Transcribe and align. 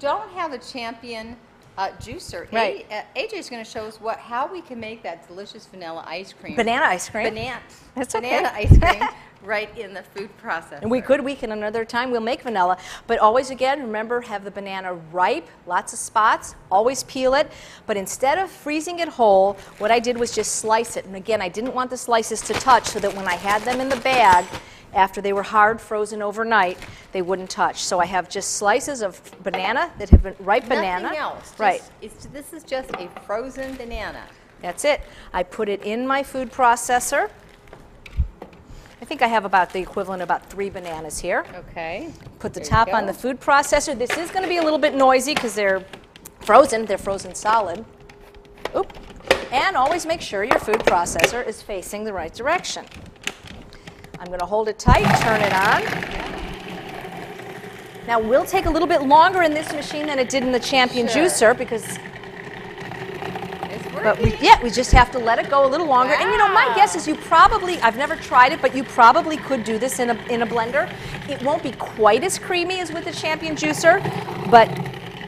don't 0.00 0.30
have 0.30 0.52
a 0.52 0.58
champion 0.58 1.36
uh, 1.78 1.90
juicer, 1.92 2.50
Right. 2.52 2.86
Uh, 2.90 3.02
AJ 3.16 3.34
is 3.34 3.48
going 3.48 3.64
to 3.64 3.70
show 3.70 3.86
us 3.86 4.00
what 4.00 4.18
how 4.18 4.52
we 4.52 4.60
can 4.60 4.78
make 4.78 5.02
that 5.02 5.26
delicious 5.26 5.66
vanilla 5.66 6.04
ice 6.06 6.32
cream. 6.32 6.56
Banana 6.56 6.84
ice 6.84 7.08
cream. 7.08 7.24
Banana. 7.24 7.60
That's 7.94 8.14
okay. 8.14 8.28
banana 8.28 8.52
ice 8.54 8.78
cream 8.78 9.08
right 9.42 9.76
in 9.78 9.94
the 9.94 10.02
food 10.02 10.28
processor. 10.42 10.82
And 10.82 10.90
we 10.90 11.00
could, 11.00 11.22
we 11.22 11.34
can 11.34 11.52
another 11.52 11.84
time, 11.84 12.10
we'll 12.10 12.20
make 12.20 12.42
vanilla. 12.42 12.76
But 13.06 13.18
always 13.18 13.50
again, 13.50 13.80
remember, 13.80 14.20
have 14.20 14.44
the 14.44 14.50
banana 14.50 14.94
ripe, 15.12 15.48
lots 15.66 15.92
of 15.92 15.98
spots, 15.98 16.54
always 16.70 17.04
peel 17.04 17.34
it. 17.34 17.50
But 17.86 17.96
instead 17.96 18.38
of 18.38 18.50
freezing 18.50 18.98
it 18.98 19.08
whole, 19.08 19.54
what 19.78 19.90
I 19.90 20.00
did 20.00 20.18
was 20.18 20.32
just 20.32 20.56
slice 20.56 20.96
it. 20.96 21.06
And 21.06 21.16
again, 21.16 21.40
I 21.40 21.48
didn't 21.48 21.74
want 21.74 21.90
the 21.90 21.96
slices 21.96 22.42
to 22.42 22.52
touch 22.54 22.88
so 22.88 23.00
that 23.00 23.14
when 23.14 23.26
I 23.26 23.36
had 23.36 23.62
them 23.62 23.80
in 23.80 23.88
the 23.88 23.96
bag, 23.96 24.44
after 24.94 25.20
they 25.20 25.32
were 25.32 25.42
hard 25.42 25.80
frozen 25.80 26.20
overnight, 26.22 26.78
they 27.12 27.22
wouldn't 27.22 27.50
touch. 27.50 27.82
So 27.84 28.00
I 28.00 28.06
have 28.06 28.28
just 28.28 28.56
slices 28.56 29.02
of 29.02 29.20
banana 29.42 29.90
that 29.98 30.10
have 30.10 30.22
been 30.22 30.34
ripe 30.40 30.68
banana. 30.68 31.02
Nothing 31.02 31.18
else. 31.18 31.40
Just- 31.48 31.60
Right. 31.60 31.82
This 32.32 32.52
is 32.52 32.64
just 32.64 32.90
a 32.98 33.08
frozen 33.26 33.76
banana. 33.76 34.22
That's 34.62 34.84
it. 34.84 35.00
I 35.32 35.42
put 35.42 35.68
it 35.68 35.82
in 35.84 36.06
my 36.06 36.22
food 36.22 36.52
processor. 36.52 37.30
I 39.02 39.06
think 39.06 39.22
I 39.22 39.28
have 39.28 39.46
about 39.46 39.72
the 39.72 39.80
equivalent 39.80 40.20
of 40.22 40.26
about 40.26 40.50
three 40.50 40.68
bananas 40.68 41.18
here. 41.18 41.46
Okay. 41.70 42.10
Put 42.38 42.52
the 42.52 42.60
There 42.60 42.68
top 42.68 42.92
on 42.92 43.06
the 43.06 43.14
food 43.14 43.40
processor. 43.40 43.96
This 43.98 44.10
is 44.18 44.30
going 44.30 44.42
to 44.42 44.48
be 44.48 44.58
a 44.58 44.62
little 44.62 44.78
bit 44.78 44.94
noisy 44.94 45.32
because 45.34 45.54
they're 45.54 45.82
frozen. 46.42 46.84
They're 46.84 46.98
frozen 46.98 47.34
solid. 47.34 47.84
Oop. 48.76 48.92
And 49.50 49.74
always 49.76 50.04
make 50.04 50.20
sure 50.20 50.44
your 50.44 50.58
food 50.58 50.80
processor 50.80 51.44
is 51.46 51.62
facing 51.62 52.04
the 52.04 52.12
right 52.12 52.32
direction. 52.32 52.84
I'm 54.20 54.26
going 54.26 54.38
to 54.40 54.46
hold 54.46 54.68
it 54.68 54.78
tight, 54.78 55.04
turn 55.22 55.40
it 55.40 55.52
on. 55.54 55.82
Now, 58.06 58.20
it 58.20 58.26
will 58.26 58.44
take 58.44 58.66
a 58.66 58.70
little 58.70 58.86
bit 58.88 59.02
longer 59.02 59.42
in 59.42 59.54
this 59.54 59.72
machine 59.72 60.06
than 60.06 60.18
it 60.18 60.28
did 60.28 60.42
in 60.42 60.52
the 60.52 60.60
Champion 60.60 61.08
Sure. 61.08 61.24
juicer 61.24 61.56
because 61.56 61.98
but 64.02 64.18
we, 64.20 64.34
yeah, 64.38 64.62
we 64.62 64.70
just 64.70 64.92
have 64.92 65.10
to 65.12 65.18
let 65.18 65.38
it 65.38 65.50
go 65.50 65.66
a 65.66 65.68
little 65.68 65.86
longer. 65.86 66.14
And 66.14 66.30
you 66.30 66.38
know, 66.38 66.48
my 66.52 66.72
guess 66.74 66.96
is 66.96 67.06
you 67.06 67.14
probably, 67.16 67.78
I've 67.80 67.96
never 67.96 68.16
tried 68.16 68.52
it, 68.52 68.62
but 68.62 68.74
you 68.74 68.82
probably 68.84 69.36
could 69.36 69.62
do 69.64 69.78
this 69.78 69.98
in 70.00 70.10
a, 70.10 70.14
in 70.28 70.42
a 70.42 70.46
blender. 70.46 70.90
It 71.28 71.42
won't 71.42 71.62
be 71.62 71.72
quite 71.72 72.24
as 72.24 72.38
creamy 72.38 72.80
as 72.80 72.92
with 72.92 73.04
the 73.04 73.12
Champion 73.12 73.56
Juicer, 73.56 74.00
but 74.50 74.68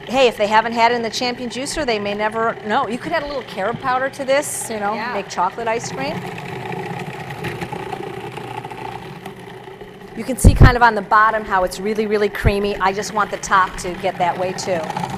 hey, 0.09 0.27
if 0.27 0.37
they 0.37 0.47
haven't 0.47 0.73
had 0.73 0.91
it 0.91 0.95
in 0.95 1.01
the 1.03 1.09
Champion 1.09 1.49
Juicer, 1.49 1.85
they 1.85 1.99
may 1.99 2.13
never 2.13 2.55
know. 2.65 2.87
You 2.87 2.97
could 2.97 3.11
add 3.11 3.23
a 3.23 3.27
little 3.27 3.43
carob 3.43 3.79
powder 3.79 4.09
to 4.09 4.25
this, 4.25 4.69
you 4.69 4.79
know, 4.79 4.93
Yeah. 4.95 5.13
make 5.13 5.29
chocolate 5.29 5.67
ice 5.67 5.91
cream. 5.91 6.19
You 10.15 10.23
can 10.23 10.37
see 10.37 10.53
kind 10.53 10.77
of 10.77 10.83
on 10.83 10.93
the 10.93 11.01
bottom 11.01 11.43
how 11.43 11.63
it's 11.63 11.79
really, 11.79 12.05
really 12.05 12.29
creamy. 12.29 12.75
I 12.75 12.93
just 12.93 13.13
want 13.13 13.31
the 13.31 13.37
top 13.37 13.75
to 13.77 13.93
get 13.95 14.15
that 14.19 14.37
way 14.37 14.53
too. 14.53 15.12